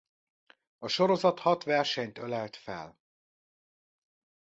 [0.77, 2.99] A sorozat hat versenyt ölelt fel.